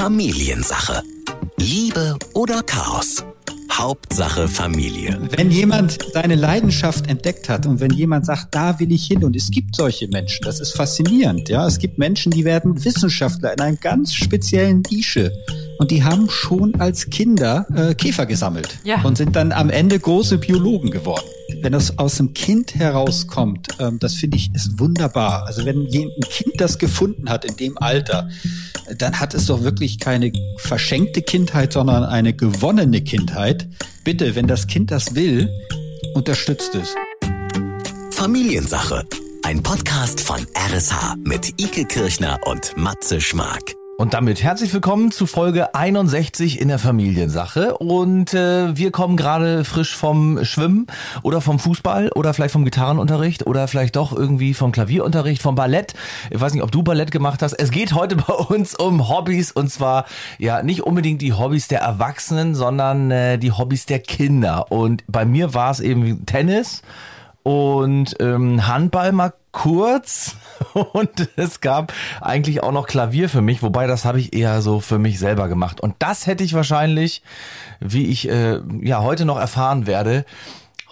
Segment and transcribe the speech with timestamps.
[0.00, 1.02] Familiensache.
[1.58, 3.22] Liebe oder Chaos?
[3.70, 5.20] Hauptsache Familie.
[5.36, 9.36] Wenn jemand seine Leidenschaft entdeckt hat und wenn jemand sagt, da will ich hin und
[9.36, 11.66] es gibt solche Menschen, das ist faszinierend, ja.
[11.66, 15.32] Es gibt Menschen, die werden Wissenschaftler in einer ganz speziellen Nische
[15.80, 19.00] und die haben schon als Kinder äh, Käfer gesammelt Ja.
[19.02, 21.24] und sind dann am Ende große Biologen geworden.
[21.62, 25.46] Wenn das aus dem Kind herauskommt, ähm, das finde ich ist wunderbar.
[25.46, 28.28] Also wenn ein Kind das gefunden hat in dem Alter,
[28.98, 33.66] dann hat es doch wirklich keine verschenkte Kindheit, sondern eine gewonnene Kindheit.
[34.04, 35.48] Bitte, wenn das Kind das will,
[36.14, 36.94] unterstützt es.
[38.10, 39.06] Familiensache.
[39.44, 43.79] Ein Podcast von RSH mit Ike Kirchner und Matze Schmark.
[44.00, 47.76] Und damit herzlich willkommen zu Folge 61 in der Familiensache.
[47.76, 50.86] Und äh, wir kommen gerade frisch vom Schwimmen
[51.22, 55.92] oder vom Fußball oder vielleicht vom Gitarrenunterricht oder vielleicht doch irgendwie vom Klavierunterricht, vom Ballett.
[56.30, 57.52] Ich weiß nicht, ob du Ballett gemacht hast.
[57.52, 60.06] Es geht heute bei uns um Hobbys und zwar
[60.38, 64.72] ja nicht unbedingt die Hobbys der Erwachsenen, sondern äh, die Hobbys der Kinder.
[64.72, 66.80] Und bei mir war es eben Tennis
[67.42, 70.36] und ähm, Handball mal kurz
[70.92, 74.80] und es gab eigentlich auch noch Klavier für mich, wobei das habe ich eher so
[74.80, 75.80] für mich selber gemacht.
[75.80, 77.22] Und das hätte ich wahrscheinlich,
[77.80, 80.24] wie ich äh, ja heute noch erfahren werde,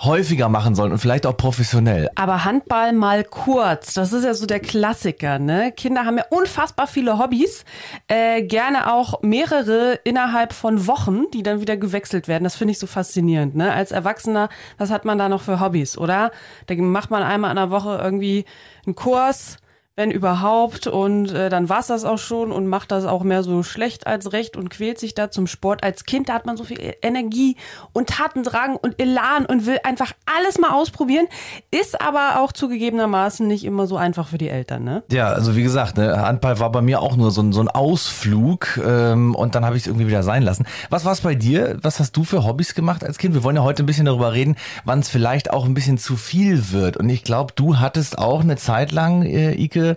[0.01, 2.09] häufiger machen sollen und vielleicht auch professionell.
[2.15, 5.73] Aber Handball mal kurz, das ist ja so der Klassiker, ne?
[5.73, 7.65] Kinder haben ja unfassbar viele Hobbys,
[8.07, 12.45] äh, gerne auch mehrere innerhalb von Wochen, die dann wieder gewechselt werden.
[12.45, 13.73] Das finde ich so faszinierend, ne?
[13.73, 16.31] Als Erwachsener, was hat man da noch für Hobbys, oder?
[16.67, 18.45] Da macht man einmal in der Woche irgendwie
[18.87, 19.57] einen Kurs,
[19.99, 23.65] wenn überhaupt, und äh, dann war's das auch schon und macht das auch mehr so
[23.65, 25.83] schlecht als recht und quält sich da zum Sport.
[25.83, 27.57] Als Kind da hat man so viel Energie
[27.93, 31.27] und Tatendrang und Elan und will einfach alles mal ausprobieren,
[31.73, 35.03] ist aber auch zugegebenermaßen nicht immer so einfach für die Eltern, ne?
[35.11, 37.69] Ja, also wie gesagt, ne, Handball war bei mir auch nur so ein, so ein
[37.69, 40.65] Ausflug ähm, und dann habe ich es irgendwie wieder sein lassen.
[40.91, 41.77] Was war es bei dir?
[41.83, 43.35] Was hast du für Hobbys gemacht als Kind?
[43.35, 44.55] Wir wollen ja heute ein bisschen darüber reden,
[44.85, 46.97] wann es vielleicht auch ein bisschen zu viel wird.
[46.97, 49.88] Und ich glaube, du hattest auch eine Zeit lang, äh, Ike,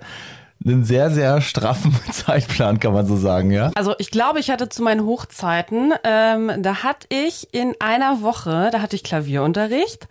[0.63, 3.71] einen sehr, sehr straffen Zeitplan, kann man so sagen, ja?
[3.75, 8.69] Also ich glaube, ich hatte zu meinen Hochzeiten, ähm, da hatte ich in einer Woche,
[8.71, 10.07] da hatte ich Klavierunterricht,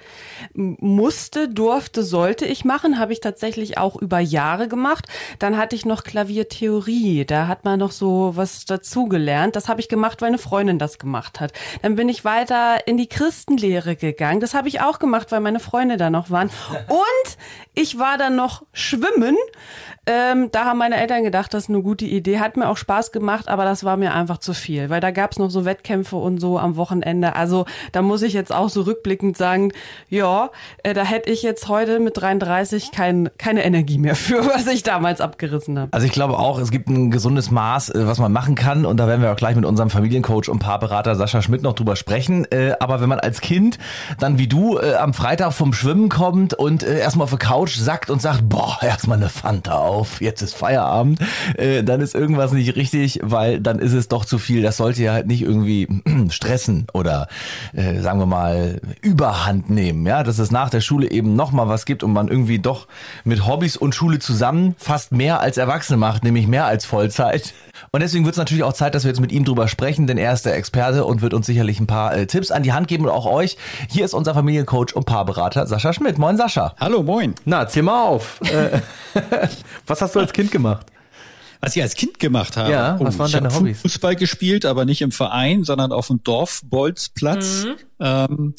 [0.55, 5.07] musste, durfte, sollte ich machen, habe ich tatsächlich auch über Jahre gemacht.
[5.39, 9.55] Dann hatte ich noch Klaviertheorie, da hat man noch so was dazugelernt.
[9.57, 11.53] Das habe ich gemacht, weil eine Freundin das gemacht hat.
[11.83, 14.41] Dann bin ich weiter in die Christenlehre gegangen.
[14.41, 16.51] Das habe ich auch gemacht, weil meine Freunde da noch waren.
[16.89, 17.37] Und
[17.75, 19.37] ich war dann noch schwimmen.
[20.07, 22.41] Ähm, da haben meine Eltern gedacht, das ist eine gute Idee.
[22.41, 25.39] Hat mir auch Spaß gemacht, aber das war mir einfach zu viel, weil da gab's
[25.39, 27.37] noch so Wettkämpfe und so am Wochenende.
[27.37, 29.73] Also da muss ich jetzt auch so rückblickend sagen,
[30.09, 30.51] ja,
[30.83, 34.83] äh, da hätte ich jetzt heute mit 33 kein, keine Energie mehr für, was ich
[34.83, 35.93] damals abgerissen habe.
[35.93, 38.97] Also ich glaube auch, es gibt ein gesundes Maß, äh, was man machen kann und
[38.97, 42.47] da werden wir auch gleich mit unserem Familiencoach und Paarberater Sascha Schmidt noch drüber sprechen.
[42.51, 43.79] Äh, Aber wenn man als Kind
[44.19, 48.23] dann wie du äh, am Freitag vom Schwimmen kommt und äh, erstmal Couch sackt und
[48.23, 51.21] sagt, boah, erstmal eine Fanta auf, jetzt ist Feierabend,
[51.57, 54.63] äh, dann ist irgendwas nicht richtig, weil dann ist es doch zu viel.
[54.63, 55.89] Das sollte ja halt nicht irgendwie
[56.31, 57.29] stressen oder
[57.73, 61.85] äh, sagen wir mal Überhand nehmen, ja, dass es nach der Schule eben nochmal was
[61.85, 62.87] gibt und man irgendwie doch
[63.25, 67.55] mit Hobbys und Schule zusammen fast mehr als Erwachsene macht, nämlich mehr als Vollzeit.
[67.93, 70.19] Und deswegen wird es natürlich auch Zeit, dass wir jetzt mit ihm drüber sprechen, denn
[70.19, 72.89] er ist der Experte und wird uns sicherlich ein paar äh, Tipps an die Hand
[72.89, 73.57] geben und auch euch.
[73.89, 76.19] Hier ist unser Familiencoach und Paarberater Sascha Schmidt.
[76.19, 76.75] Moin Sascha.
[76.79, 77.35] Hallo, moin.
[77.51, 78.41] Na, zähl mal auf.
[79.87, 80.87] Was hast du als Kind gemacht?
[81.61, 82.71] Was ich als Kind gemacht habe.
[82.71, 83.81] Ja, was waren ich deine habe Hobbys?
[83.81, 87.67] Fußball gespielt, aber nicht im Verein, sondern auf dem Dorfbolzplatz.
[87.99, 88.55] Ähm,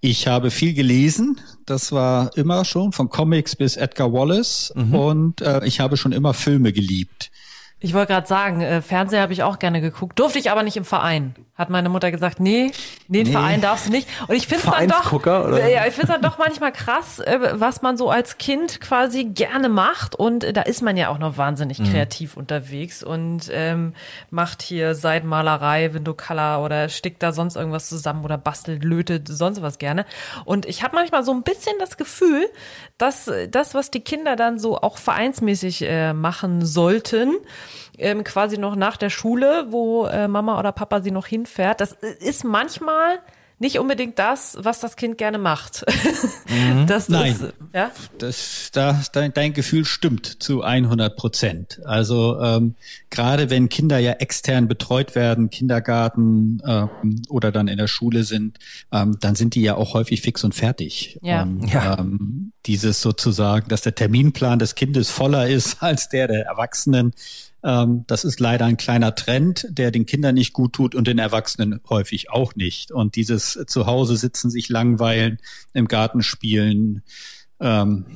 [0.00, 1.38] ich habe viel gelesen.
[1.66, 4.72] Das war immer schon von Comics bis Edgar Wallace.
[4.74, 7.30] Und äh, ich habe schon immer Filme geliebt.
[7.82, 10.76] Ich wollte gerade sagen, äh, Fernseher habe ich auch gerne geguckt, durfte ich aber nicht
[10.76, 11.34] im Verein.
[11.54, 12.70] Hat meine Mutter gesagt, nee,
[13.08, 14.08] nee, den Verein darfst du nicht.
[14.28, 15.68] Und ich finde es dann doch, oder?
[15.68, 19.68] ja, ich finde dann doch manchmal krass, äh, was man so als Kind quasi gerne
[19.68, 20.14] macht.
[20.14, 21.84] Und äh, da ist man ja auch noch wahnsinnig Mhm.
[21.90, 23.94] kreativ unterwegs und ähm,
[24.30, 29.60] macht hier Seitenmalerei, Window Color oder stickt da sonst irgendwas zusammen oder bastelt, lötet, sonst
[29.62, 30.04] was gerne.
[30.44, 32.46] Und ich habe manchmal so ein bisschen das Gefühl,
[32.98, 37.34] dass äh, das, was die Kinder dann so auch vereinsmäßig äh, machen sollten,
[37.98, 41.80] ähm, quasi noch nach der Schule, wo äh, Mama oder Papa sie noch hinfährt.
[41.80, 43.20] Das ist manchmal
[43.60, 45.84] nicht unbedingt das, was das Kind gerne macht.
[46.86, 47.32] das Nein.
[47.32, 47.90] ist, ja.
[48.16, 51.80] Das, da, dein, dein Gefühl stimmt zu 100 Prozent.
[51.84, 52.74] Also ähm,
[53.10, 58.58] gerade wenn Kinder ja extern betreut werden, Kindergarten ähm, oder dann in der Schule sind,
[58.92, 61.18] ähm, dann sind die ja auch häufig fix und fertig.
[61.22, 61.42] Ja.
[61.42, 61.98] Und, Ja.
[61.98, 67.12] Ähm, dieses sozusagen, dass der Terminplan des Kindes voller ist als der der Erwachsenen, Ähm,
[67.62, 71.80] das ist leider ein kleiner Trend, der den Kindern nicht gut tut und den Erwachsenen
[71.88, 72.90] häufig auch nicht.
[72.90, 75.38] Und dieses Zuhause sitzen, sich langweilen,
[75.74, 77.02] im Garten spielen,
[77.60, 78.06] ähm,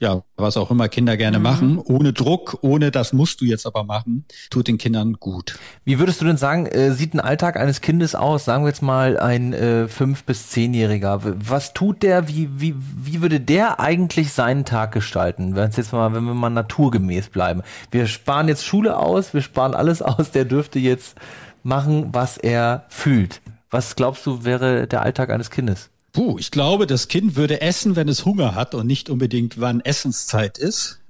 [0.00, 1.42] ja, was auch immer Kinder gerne mhm.
[1.42, 5.58] machen, ohne Druck, ohne das musst du jetzt aber machen, tut den Kindern gut.
[5.84, 8.44] Wie würdest du denn sagen, äh, sieht ein Alltag eines Kindes aus?
[8.44, 11.20] Sagen wir jetzt mal ein äh, fünf bis zehnjähriger.
[11.22, 12.28] Was tut der?
[12.28, 15.54] Wie wie wie würde der eigentlich seinen Tag gestalten?
[15.54, 17.62] Wenn jetzt mal, wenn wir mal naturgemäß bleiben.
[17.90, 20.30] Wir sparen jetzt Schule aus, wir sparen alles aus.
[20.30, 21.16] Der dürfte jetzt
[21.62, 23.40] machen, was er fühlt.
[23.70, 25.90] Was glaubst du wäre der Alltag eines Kindes?
[26.12, 29.80] Puh, ich glaube, das Kind würde essen, wenn es Hunger hat und nicht unbedingt, wann
[29.80, 31.00] Essenszeit ist.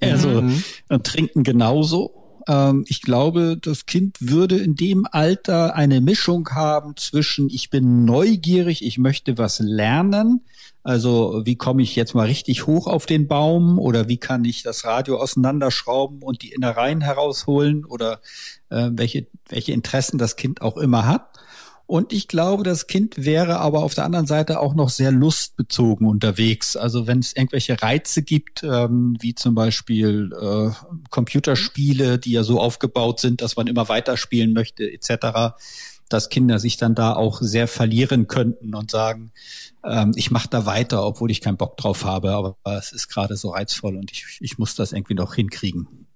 [0.00, 0.62] also mhm.
[1.02, 2.42] trinken genauso.
[2.48, 8.04] Ähm, ich glaube, das Kind würde in dem Alter eine Mischung haben zwischen ich bin
[8.04, 10.40] neugierig, ich möchte was lernen.
[10.82, 14.62] Also wie komme ich jetzt mal richtig hoch auf den Baum oder wie kann ich
[14.62, 18.20] das Radio auseinanderschrauben und die Innereien herausholen oder
[18.70, 21.38] äh, welche, welche Interessen das Kind auch immer hat.
[21.88, 26.06] Und ich glaube, das Kind wäre aber auf der anderen Seite auch noch sehr lustbezogen
[26.06, 26.76] unterwegs.
[26.76, 30.70] Also wenn es irgendwelche Reize gibt, ähm, wie zum Beispiel äh,
[31.08, 35.56] Computerspiele, die ja so aufgebaut sind, dass man immer weiterspielen möchte, etc.,
[36.10, 39.32] dass Kinder sich dann da auch sehr verlieren könnten und sagen,
[39.82, 43.34] ähm, ich mache da weiter, obwohl ich keinen Bock drauf habe, aber es ist gerade
[43.34, 46.06] so reizvoll und ich, ich muss das irgendwie noch hinkriegen.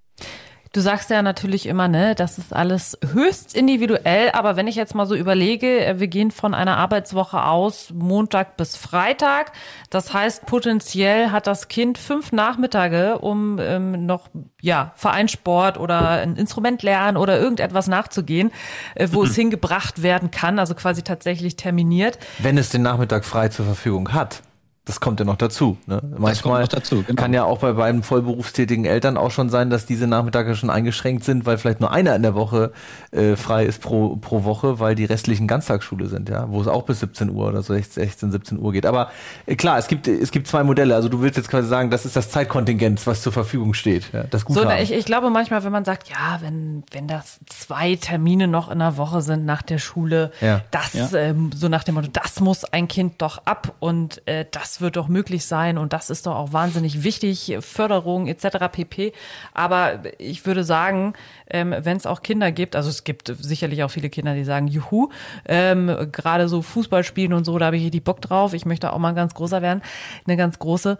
[0.73, 4.95] Du sagst ja natürlich immer, ne, das ist alles höchst individuell, aber wenn ich jetzt
[4.95, 9.53] mal so überlege, äh, wir gehen von einer Arbeitswoche aus, Montag bis Freitag.
[9.91, 14.31] Das heißt, potenziell hat das Kind fünf Nachmittage, um ähm, noch
[14.63, 18.51] ja Vereinssport oder ein Instrument lernen oder irgendetwas nachzugehen,
[18.95, 22.19] äh, wo es hingebracht werden kann, also quasi tatsächlich terminiert.
[22.39, 24.43] Wenn es den Nachmittag frei zur Verfügung hat.
[24.85, 25.77] Das kommt ja noch dazu.
[25.87, 26.03] Ne?
[26.19, 27.21] Manchmal dazu, genau.
[27.21, 31.23] kann ja auch bei beiden vollberufstätigen Eltern auch schon sein, dass diese Nachmittage schon eingeschränkt
[31.23, 32.73] sind, weil vielleicht nur einer in der Woche
[33.13, 36.83] äh, frei ist pro, pro Woche, weil die restlichen Ganztagsschule sind, ja, wo es auch
[36.83, 38.85] bis 17 Uhr oder so 16, 17 Uhr geht.
[38.85, 39.13] Aber
[39.47, 40.97] äh, klar, es gibt es gibt zwei Modelle.
[40.97, 44.13] Also du willst jetzt quasi sagen, das ist das Zeitkontingent, was zur Verfügung steht.
[44.13, 44.69] Ja, das Guthaben.
[44.69, 48.69] So, ich, ich glaube manchmal, wenn man sagt, ja, wenn wenn das zwei Termine noch
[48.69, 50.63] in der Woche sind nach der Schule, ja.
[50.73, 51.09] das ja.
[51.15, 54.81] Ähm, so nach dem Motto, das muss ein Kind doch ab und äh, das das
[54.81, 58.71] wird doch möglich sein und das ist doch auch wahnsinnig wichtig, Förderung etc.
[58.73, 59.13] pp.
[59.53, 61.13] Aber ich würde sagen,
[61.51, 64.69] ähm, wenn es auch Kinder gibt, also es gibt sicherlich auch viele Kinder, die sagen,
[64.69, 65.11] juhu,
[65.45, 68.95] ähm, gerade so Fußball spielen und so, da habe ich die Bock drauf, ich möchte
[68.95, 69.83] auch mal ganz großer werden,
[70.27, 70.97] eine ganz große.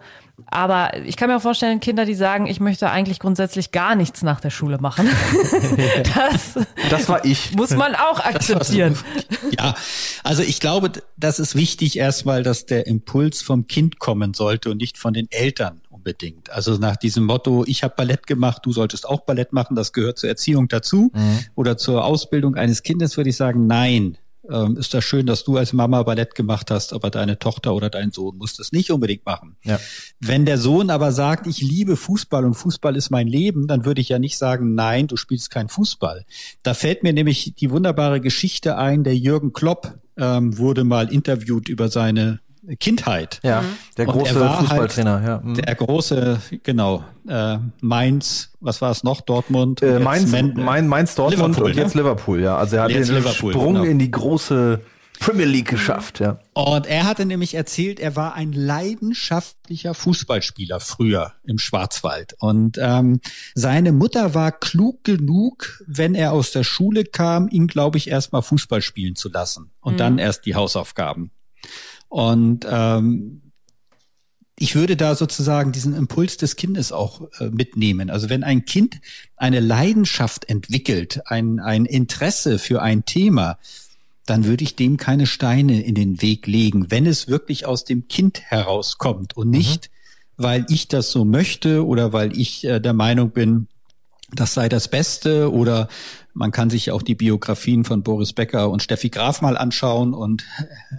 [0.47, 4.23] Aber ich kann mir auch vorstellen, Kinder, die sagen, ich möchte eigentlich grundsätzlich gar nichts
[4.23, 5.07] nach der Schule machen.
[6.15, 7.55] das, das war ich.
[7.55, 8.97] Muss man auch akzeptieren.
[9.57, 9.75] ja,
[10.23, 14.77] also ich glaube, das ist wichtig erstmal, dass der Impuls vom Kind kommen sollte und
[14.77, 16.49] nicht von den Eltern unbedingt.
[16.49, 20.17] Also nach diesem Motto, ich habe Ballett gemacht, du solltest auch Ballett machen, das gehört
[20.17, 21.39] zur Erziehung dazu mhm.
[21.55, 24.17] oder zur Ausbildung eines Kindes, würde ich sagen, nein.
[24.49, 27.89] Ähm, ist das schön, dass du als Mama Ballett gemacht hast, aber deine Tochter oder
[27.89, 29.55] dein Sohn muss das nicht unbedingt machen.
[29.63, 29.79] Ja.
[30.19, 34.01] Wenn der Sohn aber sagt, ich liebe Fußball und Fußball ist mein Leben, dann würde
[34.01, 36.25] ich ja nicht sagen, nein, du spielst kein Fußball.
[36.61, 41.69] Da fällt mir nämlich die wunderbare Geschichte ein, der Jürgen Klopp ähm, wurde mal interviewt
[41.69, 42.39] über seine
[42.79, 43.39] Kindheit.
[43.43, 43.77] Ja, mhm.
[43.97, 45.13] der große halt Fußballtrainer.
[45.13, 45.41] Halt ja.
[45.43, 45.53] Mhm.
[45.55, 47.03] Der große, genau.
[47.27, 49.21] Äh, Mainz, was war es noch?
[49.21, 49.81] Dortmund?
[49.81, 52.01] Äh, Mainz, Mainz, Mainz, Dortmund Liverpool, und jetzt ne?
[52.01, 52.57] Liverpool, ja.
[52.57, 53.85] Also er hat den Liverpool, Sprung genau.
[53.85, 54.81] in die große
[55.19, 56.39] Premier League geschafft, ja.
[56.53, 62.35] Und er hatte nämlich erzählt, er war ein leidenschaftlicher Fußballspieler früher im Schwarzwald.
[62.39, 63.21] Und ähm,
[63.55, 68.41] seine Mutter war klug genug, wenn er aus der Schule kam, ihn, glaube ich, erstmal
[68.41, 69.97] Fußball spielen zu lassen und mhm.
[69.97, 71.31] dann erst die Hausaufgaben.
[72.13, 73.41] Und ähm,
[74.59, 78.11] ich würde da sozusagen diesen Impuls des Kindes auch äh, mitnehmen.
[78.11, 79.01] Also wenn ein Kind
[79.35, 83.57] eine Leidenschaft entwickelt, ein, ein Interesse für ein Thema,
[84.27, 88.07] dann würde ich dem keine Steine in den Weg legen, wenn es wirklich aus dem
[88.07, 89.57] Kind herauskommt und mhm.
[89.57, 89.89] nicht,
[90.37, 90.43] mhm.
[90.43, 93.69] weil ich das so möchte oder weil ich äh, der Meinung bin,
[94.31, 95.87] das sei das Beste oder
[96.33, 100.43] man kann sich auch die Biografien von Boris Becker und Steffi Graf mal anschauen und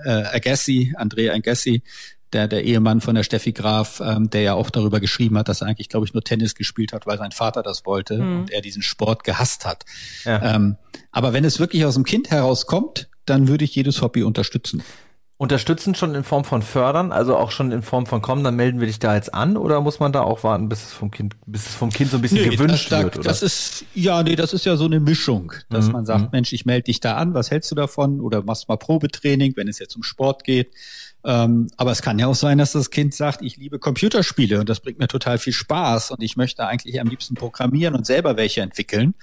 [0.05, 1.83] äh, Agassi, Andrea Agassi,
[2.33, 5.61] der, der Ehemann von der Steffi Graf, ähm, der ja auch darüber geschrieben hat, dass
[5.61, 8.41] er eigentlich, glaube ich, nur Tennis gespielt hat, weil sein Vater das wollte mhm.
[8.41, 9.85] und er diesen Sport gehasst hat.
[10.25, 10.55] Ja.
[10.55, 10.77] Ähm,
[11.13, 14.83] aber wenn es wirklich aus dem Kind herauskommt, dann würde ich jedes Hobby unterstützen.
[15.37, 18.79] Unterstützen schon in Form von fördern, also auch schon in Form von kommen, dann melden
[18.79, 21.35] wir dich da jetzt an oder muss man da auch warten, bis es vom Kind,
[21.45, 23.17] bis es vom Kind so ein bisschen nee, gewünscht das, wird?
[23.17, 23.25] Oder?
[23.25, 25.93] Das ist ja, nee, das ist ja so eine Mischung, dass mhm.
[25.93, 26.29] man sagt, mhm.
[26.31, 28.21] Mensch, ich melde dich da an, was hältst du davon?
[28.21, 30.73] Oder machst mal Probetraining, wenn es jetzt um Sport geht.
[31.25, 34.69] Ähm, aber es kann ja auch sein, dass das Kind sagt, ich liebe Computerspiele und
[34.69, 38.37] das bringt mir total viel Spaß und ich möchte eigentlich am liebsten programmieren und selber
[38.37, 39.15] welche entwickeln.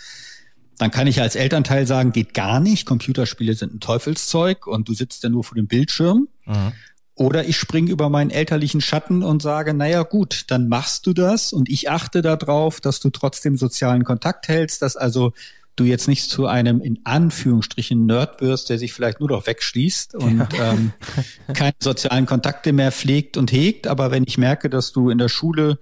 [0.82, 4.96] Dann kann ich als Elternteil sagen, geht gar nicht, Computerspiele sind ein Teufelszeug und du
[4.96, 6.28] sitzt ja nur vor dem Bildschirm.
[6.48, 6.74] Mhm.
[7.14, 11.54] Oder ich springe über meinen elterlichen Schatten und sage, naja gut, dann machst du das
[11.54, 15.34] und ich achte darauf, dass du trotzdem sozialen Kontakt hältst, dass also
[15.76, 20.16] du jetzt nicht zu einem in Anführungsstrichen Nerd wirst, der sich vielleicht nur noch wegschließt
[20.16, 20.72] und ja.
[20.74, 20.94] ähm,
[21.54, 23.86] keine sozialen Kontakte mehr pflegt und hegt.
[23.86, 25.78] Aber wenn ich merke, dass du in der Schule,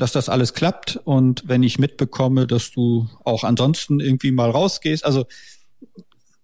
[0.00, 5.04] dass das alles klappt und wenn ich mitbekomme, dass du auch ansonsten irgendwie mal rausgehst,
[5.04, 5.26] also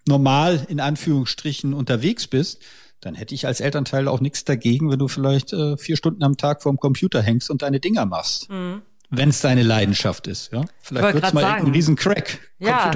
[0.07, 2.63] normal in Anführungsstrichen unterwegs bist,
[3.01, 6.37] dann hätte ich als Elternteil auch nichts dagegen, wenn du vielleicht äh, vier Stunden am
[6.37, 8.51] Tag vorm Computer hängst und deine Dinger machst.
[8.51, 8.83] Mhm.
[9.11, 10.65] Wenn es deine Leidenschaft ist, ja.
[10.83, 11.67] Vielleicht wird es mal sagen.
[11.67, 12.91] ein riesen Crack, ja.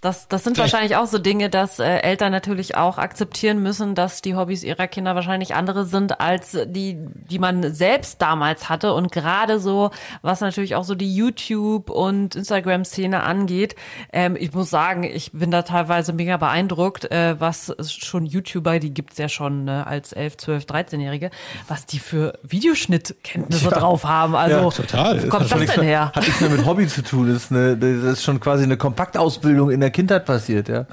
[0.00, 0.72] Das, das sind Vielleicht.
[0.72, 4.86] wahrscheinlich auch so Dinge, dass äh, Eltern natürlich auch akzeptieren müssen, dass die Hobbys ihrer
[4.86, 8.94] Kinder wahrscheinlich andere sind als die, die man selbst damals hatte.
[8.94, 9.90] Und gerade so,
[10.22, 13.74] was natürlich auch so die YouTube- und Instagram-Szene angeht,
[14.12, 18.94] ähm, ich muss sagen, ich bin da teilweise mega beeindruckt, äh, was schon YouTuber, die
[18.94, 21.30] gibt's ja schon ne, als 11, 12, 13-Jährige,
[21.66, 23.70] was die für Videoschnittkenntnisse ja.
[23.72, 24.36] drauf haben.
[24.36, 25.24] Also, ja, total.
[25.24, 26.12] wo kommt das, das denn her?
[26.14, 27.26] Hat nichts mehr mit Hobby zu tun.
[27.26, 30.86] Das ist, eine, das ist schon quasi eine Kompaktausbildung in der der Kindheit passiert, ja.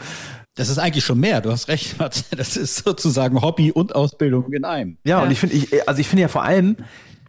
[0.55, 1.41] Das ist eigentlich schon mehr.
[1.41, 1.95] Du hast recht,
[2.37, 4.97] Das ist sozusagen Hobby und Ausbildung in einem.
[5.03, 5.23] Ja, ja.
[5.23, 6.77] und ich finde, ich, also ich finde ja vor allem,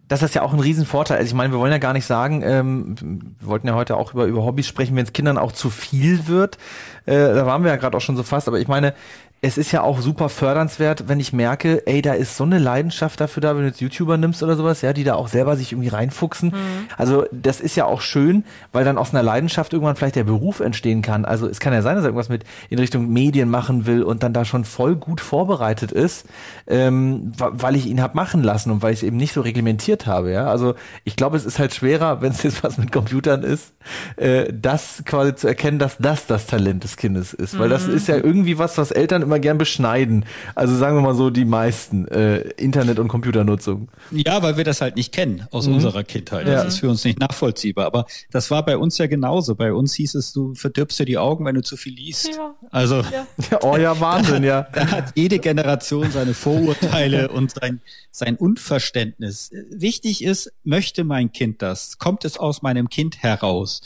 [0.06, 1.28] dass das ja auch ein Riesenvorteil ist.
[1.28, 2.94] Ich meine, wir wollen ja gar nicht sagen, ähm,
[3.40, 6.28] wir wollten ja heute auch über, über Hobbys sprechen, wenn es Kindern auch zu viel
[6.28, 6.58] wird.
[7.06, 8.94] Äh, da waren wir ja gerade auch schon so fast, aber ich meine,
[9.42, 13.20] es ist ja auch super fördernswert, wenn ich merke, ey, da ist so eine Leidenschaft
[13.20, 15.72] dafür da, wenn du jetzt YouTuber nimmst oder sowas, ja, die da auch selber sich
[15.72, 16.48] irgendwie reinfuchsen.
[16.48, 16.88] Mhm.
[16.96, 20.60] Also das ist ja auch schön, weil dann aus einer Leidenschaft irgendwann vielleicht der Beruf
[20.60, 21.26] entstehen kann.
[21.26, 24.22] Also es kann ja sein, dass er irgendwas mit in Richtung Medien machen will und
[24.22, 26.26] dann da schon voll gut vorbereitet ist,
[26.66, 30.06] ähm, weil ich ihn hab machen lassen und weil ich es eben nicht so reglementiert
[30.06, 30.32] habe.
[30.32, 33.74] Ja, also ich glaube, es ist halt schwerer, wenn es jetzt was mit Computern ist,
[34.16, 37.58] äh, das quasi zu erkennen, dass das das Talent des Kindes ist, mhm.
[37.58, 37.94] weil das mhm.
[37.94, 40.24] ist ja irgendwie was, was Eltern immer gern beschneiden.
[40.54, 43.88] Also sagen wir mal so die meisten äh, Internet- und Computernutzung.
[44.10, 45.74] Ja, weil wir das halt nicht kennen aus mhm.
[45.74, 46.46] unserer Kindheit.
[46.46, 46.68] Das ja.
[46.68, 47.86] ist für uns nicht nachvollziehbar.
[47.86, 49.54] Aber das war bei uns ja genauso.
[49.54, 52.28] Bei uns hieß es, du verdirbst dir die Augen, wenn du zu viel liest.
[52.28, 52.54] Ja.
[52.70, 53.26] Also ja.
[53.62, 54.66] oh ja, Wahnsinn, ja.
[54.72, 59.50] Da hat jede Generation seine Vorurteile und sein, sein Unverständnis.
[59.70, 61.98] Wichtig ist, möchte mein Kind das?
[61.98, 63.82] Kommt es aus meinem Kind heraus?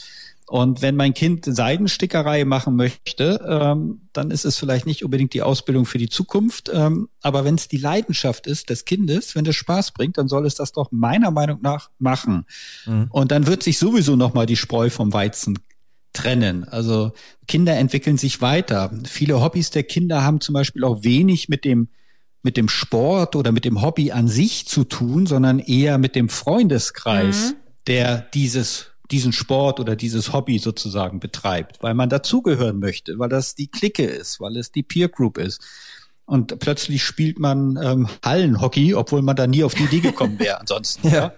[0.50, 5.42] Und wenn mein Kind Seidenstickerei machen möchte, ähm, dann ist es vielleicht nicht unbedingt die
[5.42, 6.68] Ausbildung für die Zukunft.
[6.74, 10.44] Ähm, aber wenn es die Leidenschaft ist des Kindes, wenn es Spaß bringt, dann soll
[10.46, 12.46] es das doch meiner Meinung nach machen.
[12.84, 13.06] Mhm.
[13.10, 15.56] Und dann wird sich sowieso nochmal die Spreu vom Weizen
[16.12, 16.64] trennen.
[16.64, 17.12] Also
[17.46, 18.90] Kinder entwickeln sich weiter.
[19.04, 21.90] Viele Hobbys der Kinder haben zum Beispiel auch wenig mit dem
[22.42, 26.28] mit dem Sport oder mit dem Hobby an sich zu tun, sondern eher mit dem
[26.28, 27.56] Freundeskreis, mhm.
[27.86, 33.54] der dieses diesen Sport oder dieses Hobby sozusagen betreibt, weil man dazugehören möchte, weil das
[33.54, 35.60] die Clique ist, weil es die Peer Group ist.
[36.26, 40.60] Und plötzlich spielt man ähm, Hallenhockey, obwohl man da nie auf die Idee gekommen wäre
[40.60, 41.08] ansonsten.
[41.12, 41.32] ja.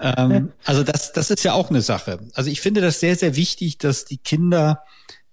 [0.00, 0.16] ja.
[0.16, 2.18] Ähm, also das, das ist ja auch eine Sache.
[2.32, 4.84] Also ich finde das sehr, sehr wichtig, dass die Kinder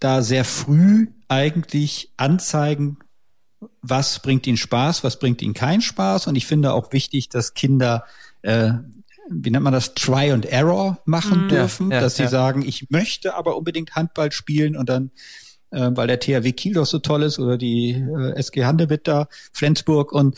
[0.01, 2.97] da sehr früh eigentlich anzeigen,
[3.81, 6.27] was bringt ihnen Spaß, was bringt ihnen keinen Spaß.
[6.27, 8.03] Und ich finde auch wichtig, dass Kinder
[8.41, 8.71] äh,
[9.29, 11.49] wie nennt man das, Try and Error machen mhm.
[11.49, 15.11] dürfen, ja, dass sie sagen, ich möchte aber unbedingt Handball spielen und dann,
[15.71, 19.27] äh, weil der THW Kiel doch so toll ist oder die äh, SG Handewitt da,
[19.53, 20.37] Flensburg und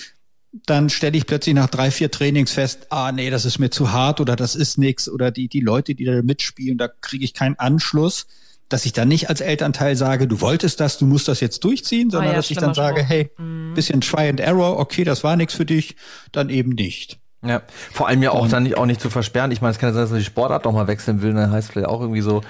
[0.66, 3.94] dann stelle ich plötzlich nach drei, vier Trainings fest, ah nee, das ist mir zu
[3.94, 7.34] hart oder das ist nix oder die, die Leute, die da mitspielen, da kriege ich
[7.34, 8.28] keinen Anschluss,
[8.68, 12.10] dass ich dann nicht als Elternteil sage, du wolltest das, du musst das jetzt durchziehen,
[12.10, 13.74] sondern ah, ja, dass ich dann sage, hey, mhm.
[13.74, 15.96] bisschen Try and Error, okay, das war nichts für dich,
[16.34, 17.22] dann eben nicht.
[17.44, 19.50] Ja, vor allem ja auch und, dann nicht, auch nicht zu versperren.
[19.52, 21.52] Ich meine, es kann ja sein, dass man die Sportart noch mal wechseln will, dann
[21.52, 22.42] heißt vielleicht auch irgendwie so,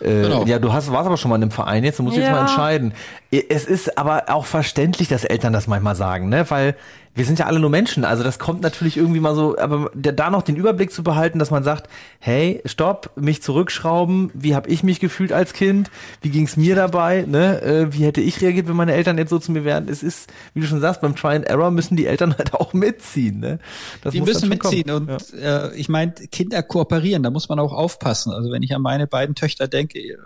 [0.00, 0.44] äh, genau.
[0.44, 2.24] ja, du hast, warst aber schon mal in einem Verein, jetzt du musst ja.
[2.24, 2.92] jetzt mal entscheiden.
[3.32, 6.74] Es ist aber auch verständlich, dass Eltern das manchmal sagen, ne, weil
[7.12, 10.30] wir sind ja alle nur Menschen, also das kommt natürlich irgendwie mal so, aber da
[10.30, 14.84] noch den Überblick zu behalten, dass man sagt, hey, stopp, mich zurückschrauben, wie habe ich
[14.84, 15.90] mich gefühlt als Kind,
[16.22, 19.40] wie ging's mir dabei, ne, äh, wie hätte ich reagiert, wenn meine Eltern jetzt so
[19.40, 22.06] zu mir wären, es ist, wie du schon sagst, beim Try and Error müssen die
[22.06, 23.58] Eltern halt auch mitziehen, ne.
[24.02, 25.08] Das die müssen mitziehen kommen.
[25.10, 25.66] und ja.
[25.66, 29.08] äh, ich meine, Kinder kooperieren, da muss man auch aufpassen, also wenn ich an meine
[29.08, 30.16] beiden Töchter denke, äh,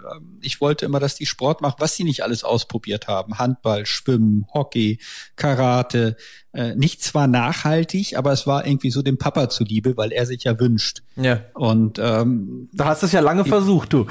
[0.42, 2.44] ich wollte immer, dass die Sport machen, was sie nicht alles
[2.94, 4.98] ausprobiert haben, Handball, Schwimmen, Hockey,
[5.36, 6.16] Karate,
[6.52, 10.44] äh, nicht zwar nachhaltig, aber es war irgendwie so dem Papa zuliebe, weil er sich
[10.44, 11.02] ja wünscht.
[11.16, 11.40] Ja.
[11.54, 14.06] Und ähm, da hast du es ja lange ich, versucht, du.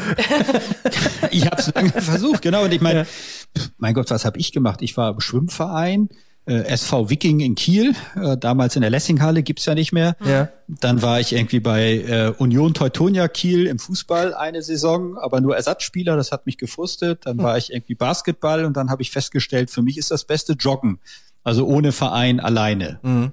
[1.31, 2.63] ich habe es lange versucht, genau.
[2.65, 3.63] Und ich meine, ja.
[3.77, 4.81] mein Gott, was habe ich gemacht?
[4.81, 6.09] Ich war im Schwimmverein,
[6.45, 10.15] äh, SV Viking in Kiel, äh, damals in der Lessinghalle, gibt's ja nicht mehr.
[10.25, 10.49] Ja.
[10.67, 15.55] Dann war ich irgendwie bei äh, Union Teutonia Kiel im Fußball eine Saison, aber nur
[15.55, 17.25] Ersatzspieler, das hat mich gefrustet.
[17.25, 20.53] Dann war ich irgendwie Basketball und dann habe ich festgestellt, für mich ist das beste
[20.53, 20.99] Joggen.
[21.43, 22.99] Also ohne Verein alleine.
[23.03, 23.31] Mhm.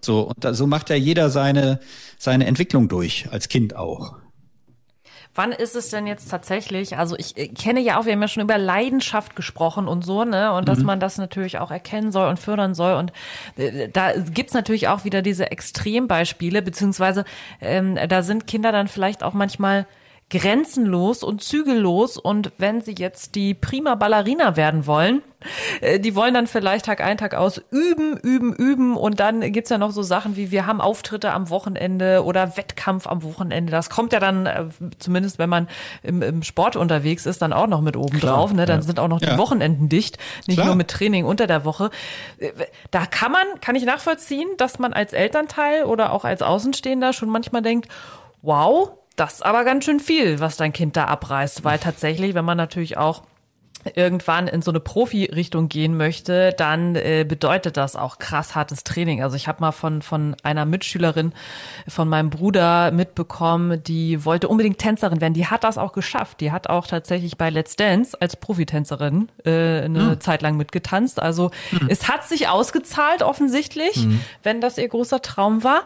[0.00, 1.80] So, und da, so macht ja jeder seine,
[2.18, 4.16] seine Entwicklung durch, als Kind auch.
[5.38, 6.98] Wann ist es denn jetzt tatsächlich?
[6.98, 10.52] Also ich kenne ja auch, wir haben ja schon über Leidenschaft gesprochen und so, ne?
[10.52, 12.94] Und dass man das natürlich auch erkennen soll und fördern soll.
[12.94, 13.12] Und
[13.56, 17.24] äh, da gibt's natürlich auch wieder diese Extrembeispiele, beziehungsweise
[17.60, 19.86] ähm, da sind Kinder dann vielleicht auch manchmal
[20.30, 25.22] grenzenlos und zügellos und wenn sie jetzt die prima Ballerina werden wollen,
[25.80, 29.70] äh, die wollen dann vielleicht Tag ein, Tag aus üben, üben, üben und dann gibt's
[29.70, 33.70] ja noch so Sachen wie wir haben Auftritte am Wochenende oder Wettkampf am Wochenende.
[33.70, 34.66] Das kommt ja dann, äh,
[34.98, 35.66] zumindest wenn man
[36.02, 38.52] im, im Sport unterwegs ist, dann auch noch mit oben drauf.
[38.52, 38.66] Ne?
[38.66, 39.38] Dann sind auch noch die Ja.
[39.38, 40.66] Wochenenden dicht, nicht Klar.
[40.66, 41.88] nur mit Training unter der Woche.
[42.38, 42.50] Äh,
[42.90, 47.30] Da kann man, kann ich nachvollziehen, dass man als Elternteil oder auch als Außenstehender schon
[47.30, 47.88] manchmal denkt,
[48.42, 52.44] wow, das ist aber ganz schön viel, was dein Kind da abreißt, weil tatsächlich, wenn
[52.44, 53.22] man natürlich auch
[53.94, 59.22] irgendwann in so eine Profi-Richtung gehen möchte, dann äh, bedeutet das auch krass hartes Training.
[59.22, 61.32] Also ich habe mal von von einer Mitschülerin
[61.86, 65.34] von meinem Bruder mitbekommen, die wollte unbedingt Tänzerin werden.
[65.34, 66.40] Die hat das auch geschafft.
[66.40, 71.20] Die hat auch tatsächlich bei Let's Dance als Profitänzerin äh, eine Zeit lang mitgetanzt.
[71.20, 71.50] Also
[71.88, 74.06] es hat sich ausgezahlt offensichtlich,
[74.42, 75.82] wenn das ihr großer Traum war.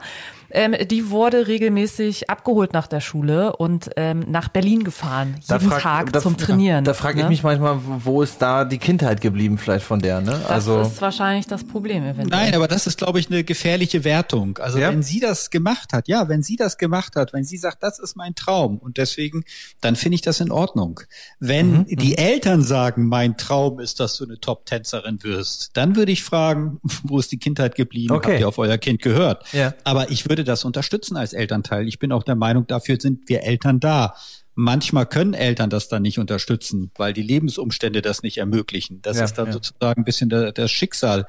[0.54, 5.82] Ähm, die wurde regelmäßig abgeholt nach der Schule und ähm, nach Berlin gefahren, jeden frag-
[5.82, 6.84] Tag da- zum Trainieren.
[6.84, 7.30] Da frage ich ne?
[7.30, 10.32] mich manchmal, wo ist da die Kindheit geblieben vielleicht von der, ne?
[10.42, 12.28] Das also ist wahrscheinlich das Problem eventuell.
[12.28, 14.58] Nein, aber das ist, glaube ich, eine gefährliche Wertung.
[14.58, 14.90] Also Ja?
[14.90, 17.98] wenn sie das gemacht hat, ja, wenn sie das gemacht hat, wenn sie sagt, das
[17.98, 19.44] ist mein Traum und deswegen,
[19.80, 21.00] dann finde ich das in Ordnung.
[21.40, 26.12] Wenn Mhm, die Eltern sagen, mein Traum ist, dass du eine Top-Tänzerin wirst, dann würde
[26.12, 28.14] ich fragen, wo ist die Kindheit geblieben?
[28.14, 28.32] Okay.
[28.32, 29.44] Habt ihr auf euer Kind gehört?
[29.52, 29.72] Ja.
[29.84, 31.88] Aber ich würde das unterstützen als Elternteil.
[31.88, 34.14] Ich bin auch der Meinung, dafür sind wir Eltern da.
[34.54, 39.00] Manchmal können Eltern das dann nicht unterstützen, weil die Lebensumstände das nicht ermöglichen.
[39.02, 39.52] Das Ja, ist dann ja.
[39.52, 41.26] sozusagen ein bisschen der, das Schicksal.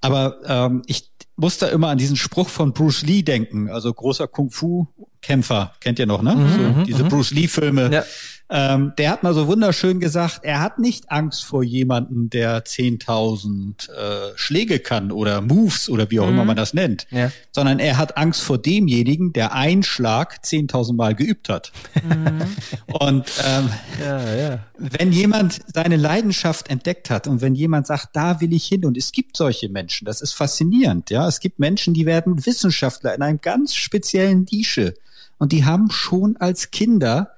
[0.00, 4.28] Aber ähm, ich muss da immer an diesen Spruch von Bruce Lee denken, also großer
[4.28, 6.34] Kung-Fu-Kämpfer, kennt ihr noch, ne?
[6.76, 7.90] so, diese Bruce Lee-Filme.
[7.92, 8.04] Ja.
[8.50, 13.90] Ähm, der hat mal so wunderschön gesagt, er hat nicht Angst vor jemanden, der 10.000
[13.90, 17.30] äh, Schläge kann oder Moves oder wie auch immer man das nennt, Ja.
[17.52, 21.72] sondern er hat Angst vor demjenigen, der einen Schlag 10.000 Mal geübt hat.
[22.86, 23.68] Und ähm,
[24.02, 24.58] ja, ja.
[24.78, 28.96] wenn jemand seine Leidenschaft entdeckt hat und wenn jemand sagt, da will ich hin und
[28.96, 31.28] es gibt solche Menschen, das ist faszinierend, ja.
[31.28, 34.94] Es gibt Menschen, die werden Wissenschaftler in einem ganz speziellen Nische
[35.38, 37.32] und die haben schon als Kinder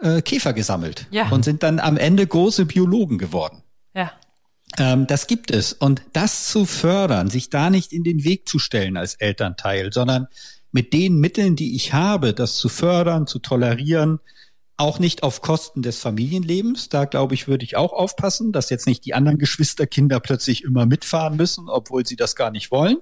[0.00, 1.28] äh, Käfer gesammelt Ja.
[1.30, 3.62] und sind dann am Ende große Biologen geworden.
[3.94, 4.12] Ja.
[4.78, 5.72] Ähm, das gibt es.
[5.72, 10.26] Und das zu fördern, sich da nicht in den Weg zu stellen als Elternteil, sondern
[10.72, 14.18] mit den Mitteln, die ich habe, das zu fördern, zu tolerieren,
[14.76, 16.88] auch nicht auf Kosten des Familienlebens.
[16.88, 20.84] Da glaube ich, würde ich auch aufpassen, dass jetzt nicht die anderen Geschwisterkinder plötzlich immer
[20.86, 22.96] mitfahren müssen, obwohl sie das gar nicht wollen.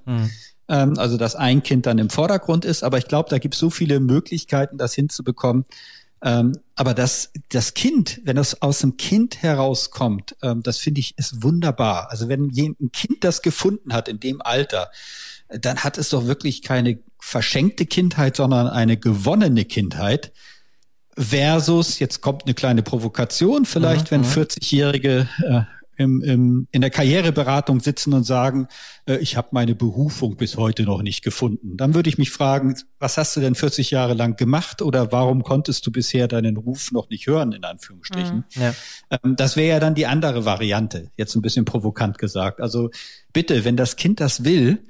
[0.68, 2.84] Ähm, also, dass ein Kind dann im Vordergrund ist.
[2.84, 5.64] Aber ich glaube, da gibt es so viele Möglichkeiten, das hinzubekommen.
[6.22, 11.18] Ähm, aber das, das Kind, wenn das aus dem Kind herauskommt, ähm, das finde ich
[11.18, 12.10] ist wunderbar.
[12.10, 14.90] Also wenn ein Kind das gefunden hat in dem Alter,
[15.48, 20.32] äh, dann hat es doch wirklich keine verschenkte Kindheit, sondern eine gewonnene Kindheit.
[21.18, 25.60] Versus, jetzt kommt eine kleine Provokation, vielleicht, wenn 40-Jährige äh,
[26.02, 28.68] im, im, in der Karriereberatung sitzen und sagen,
[29.06, 31.76] äh, ich habe meine Berufung bis heute noch nicht gefunden.
[31.76, 35.42] Dann würde ich mich fragen, was hast du denn 40 Jahre lang gemacht oder warum
[35.42, 38.44] konntest du bisher deinen Ruf noch nicht hören, in Anführungsstrichen?
[38.54, 38.74] Ja.
[39.10, 42.60] Ähm, das wäre ja dann die andere Variante, jetzt ein bisschen provokant gesagt.
[42.60, 42.90] Also
[43.32, 44.84] bitte, wenn das Kind das will,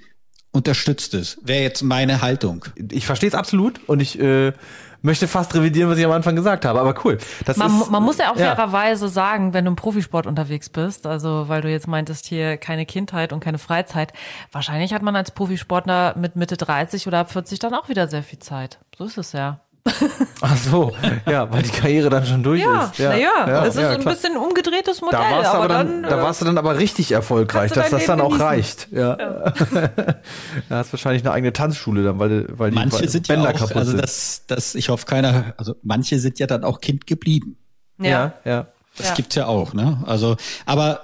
[0.53, 1.39] unterstützt es.
[1.43, 2.65] Wäre jetzt meine Haltung.
[2.91, 4.53] Ich verstehe es absolut und ich äh,
[5.03, 7.19] möchte fast revidieren, was ich am Anfang gesagt habe, aber cool.
[7.45, 8.55] Das Man, ist, man muss ja auch ja.
[8.55, 12.87] fairerweise sagen, wenn du im Profisport unterwegs bist, also weil du jetzt meintest hier keine
[12.87, 14.13] Kindheit und keine Freizeit,
[14.53, 18.23] wahrscheinlich hat man als Profisportler mit Mitte 30 oder ab 40 dann auch wieder sehr
[18.23, 18.79] viel Zeit.
[18.97, 19.61] So ist es ja.
[20.41, 20.93] Ach so,
[21.29, 22.99] ja, weil die Karriere dann schon durch Ja, ist.
[22.99, 24.15] Ja, naja, es ist ein klar.
[24.15, 26.79] bisschen ein umgedrehtes Modell, Da warst, du aber dann, da äh, warst du dann aber
[26.79, 28.89] richtig erfolgreich, dass das dein dann auch Leben reicht.
[28.93, 29.17] Ja.
[30.69, 33.51] da hast wahrscheinlich eine eigene Tanzschule dann, weil, du- weil die Manche sind ja Bänder
[33.51, 34.03] auch, kaputt also sind.
[34.03, 37.57] das, das, ich hoffe keiner, also manche sind ja dann auch Kind geblieben.
[37.99, 38.09] ja.
[38.09, 38.67] ja, ja.
[38.99, 39.15] Das Ja.
[39.15, 40.03] gibt's ja auch, ne?
[40.07, 41.01] Also, aber,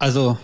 [0.00, 0.36] also,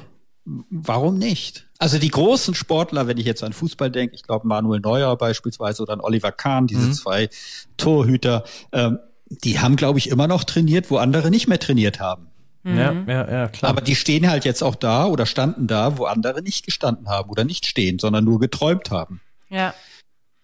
[0.71, 1.69] warum nicht?
[1.79, 5.83] Also die großen Sportler, wenn ich jetzt an Fußball denke, ich glaube Manuel Neuer beispielsweise
[5.83, 6.93] oder an Oliver Kahn, diese Mhm.
[6.93, 7.29] zwei
[7.77, 12.27] Torhüter, ähm, die haben, glaube ich, immer noch trainiert, wo andere nicht mehr trainiert haben.
[12.63, 13.71] Ja, ja, ja, klar.
[13.71, 17.31] Aber die stehen halt jetzt auch da oder standen da, wo andere nicht gestanden haben
[17.31, 19.23] oder nicht stehen, sondern nur geträumt haben.
[19.49, 19.73] Ja.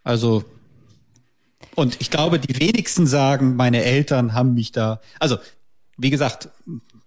[0.02, 0.44] Also,
[1.74, 5.36] und ich glaube, die wenigsten sagen, meine Eltern haben mich da, also,
[5.98, 6.48] wie gesagt,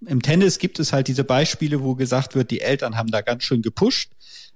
[0.05, 3.43] im Tennis gibt es halt diese Beispiele, wo gesagt wird, die Eltern haben da ganz
[3.43, 4.11] schön gepusht.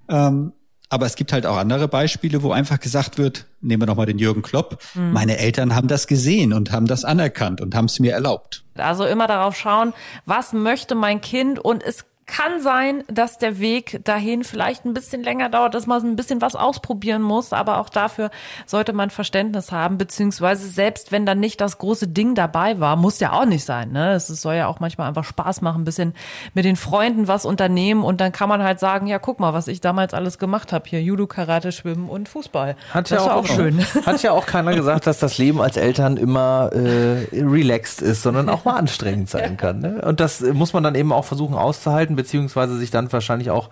[0.09, 0.53] Ähm,
[0.89, 4.19] aber es gibt halt auch andere Beispiele, wo einfach gesagt wird, nehmen wir nochmal den
[4.19, 8.13] Jürgen Klopp, meine Eltern haben das gesehen und haben das anerkannt und haben es mir
[8.13, 8.63] erlaubt.
[8.75, 9.93] Also immer darauf schauen,
[10.27, 15.23] was möchte mein Kind und es kann sein, dass der Weg dahin vielleicht ein bisschen
[15.23, 18.31] länger dauert, dass man ein bisschen was ausprobieren muss, aber auch dafür
[18.65, 23.19] sollte man Verständnis haben, beziehungsweise selbst wenn dann nicht das große Ding dabei war, muss
[23.19, 23.91] ja auch nicht sein.
[23.91, 24.13] Ne?
[24.13, 26.13] Es soll ja auch manchmal einfach Spaß machen, ein bisschen
[26.53, 29.67] mit den Freunden was unternehmen und dann kann man halt sagen, ja guck mal, was
[29.67, 32.75] ich damals alles gemacht habe, hier Judo, Karate, Schwimmen und Fußball.
[32.91, 33.85] Hat das ja ist auch, schön.
[34.05, 38.49] Hat ja auch keiner gesagt, dass das Leben als Eltern immer äh, relaxed ist, sondern
[38.49, 39.79] auch mal anstrengend sein kann.
[39.79, 40.01] Ne?
[40.05, 43.69] Und das muss man dann eben auch versuchen auszuhalten, beziehungsweise sich dann wahrscheinlich auch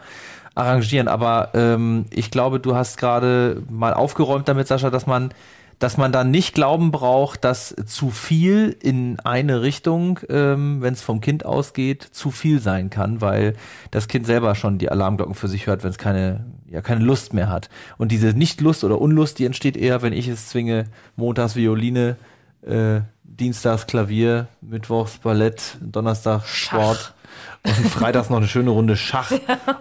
[0.56, 1.08] arrangieren.
[1.08, 5.32] Aber ähm, ich glaube, du hast gerade mal aufgeräumt damit, Sascha, dass man
[5.82, 11.02] dass man dann nicht glauben braucht, dass zu viel in eine Richtung, ähm, wenn es
[11.02, 13.56] vom Kind ausgeht, zu viel sein kann, weil
[13.90, 17.34] das Kind selber schon die Alarmglocken für sich hört, wenn es keine, ja, keine Lust
[17.34, 17.72] mehr hat.
[17.98, 22.16] Und diese Nicht-Lust oder Unlust, die entsteht eher, wenn ich es zwinge, montags Violine,
[22.62, 27.16] äh, dienstags Klavier, mittwochs Ballett, Donnerstag Sport
[27.64, 29.32] und freitags noch eine schöne Runde Schach.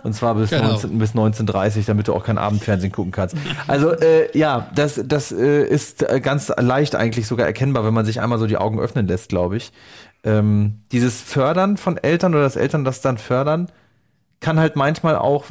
[0.03, 0.69] Und zwar bis, Genau.
[0.73, 3.37] 19, bis 19.30 damit du auch kein Abendfernsehen gucken kannst.
[3.67, 8.05] Also äh, ja, das, das äh, ist äh, ganz leicht eigentlich sogar erkennbar, wenn man
[8.05, 9.73] sich einmal so die Augen öffnen lässt, glaube ich.
[10.25, 13.71] Ähm, dieses Fördern von Eltern oder dass Eltern das dann fördern,
[14.41, 15.47] kann halt manchmal auch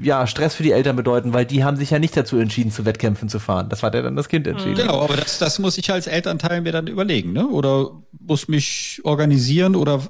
[0.00, 2.84] ja Stress für die Eltern bedeuten, weil die haben sich ja nicht dazu entschieden, zu
[2.84, 3.68] Wettkämpfen zu fahren.
[3.68, 4.76] Das hat ja dann das Kind entschieden.
[4.76, 7.48] Genau, aber das, das muss ich als Elternteil mir dann überlegen, ne?
[7.48, 10.00] Oder muss mich organisieren oder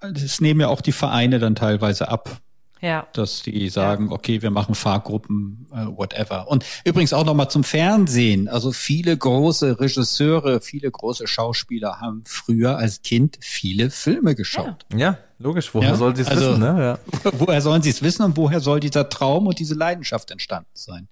[0.00, 2.40] es nehmen ja auch die Vereine dann teilweise ab,
[2.80, 3.06] Ja.
[3.14, 6.48] dass die sagen, okay, wir machen Fahrgruppen, äh, whatever.
[6.48, 8.48] Und übrigens auch nochmal zum Fernsehen.
[8.48, 14.84] Also viele große Regisseure, viele große Schauspieler haben früher als Kind viele Filme geschaut.
[14.94, 15.74] Ja, logisch.
[15.74, 16.60] Woher Ja, soll sie es also- wissen?
[16.60, 16.98] Ne?
[17.24, 17.30] Ja.
[17.38, 21.08] Woher sollen sie es wissen und woher soll dieser Traum und diese Leidenschaft entstanden sein?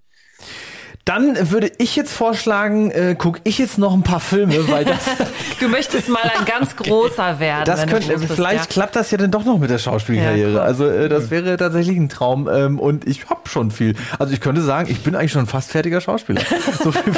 [1.05, 5.05] Dann würde ich jetzt vorschlagen, äh, gucke ich jetzt noch ein paar Filme, weil das,
[5.59, 7.65] Du möchtest mal ein ganz großer werden.
[7.65, 8.65] das wenn du könnte, groß bist, vielleicht ja.
[8.65, 10.53] klappt das ja dann doch noch mit der Schauspielkarriere.
[10.53, 13.95] Ja, also äh, das wäre tatsächlich ein Traum ähm, und ich habe schon viel.
[14.19, 16.41] Also ich könnte sagen, ich bin eigentlich schon ein fast fertiger Schauspieler.
[16.83, 17.13] so, viel,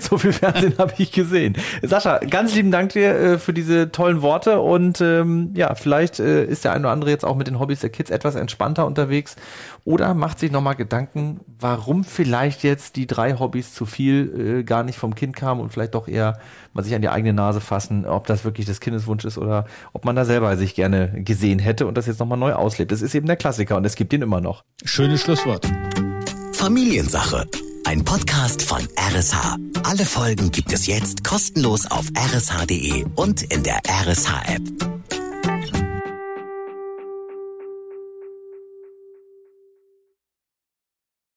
[0.00, 1.56] so viel Fernsehen habe ich gesehen.
[1.82, 6.44] Sascha, ganz lieben Dank dir äh, für diese tollen Worte und ähm, ja, vielleicht äh,
[6.44, 9.36] ist der ein oder andere jetzt auch mit den Hobbys der Kids etwas entspannter unterwegs
[9.84, 14.82] oder macht sich nochmal Gedanken, warum vielleicht jetzt die drei Hobbys zu viel äh, gar
[14.82, 16.38] nicht vom Kind kamen und vielleicht doch eher
[16.72, 20.04] mal sich an die eigene Nase fassen, ob das wirklich des Kindeswunsch ist oder ob
[20.04, 22.92] man da selber sich gerne gesehen hätte und das jetzt nochmal neu auslebt.
[22.92, 24.64] Das ist eben der Klassiker und es gibt ihn immer noch.
[24.84, 25.70] Schönes Schlusswort.
[26.52, 27.46] Familiensache.
[27.86, 29.56] Ein Podcast von RSH.
[29.84, 35.19] Alle Folgen gibt es jetzt kostenlos auf rsh.de und in der RSH-App.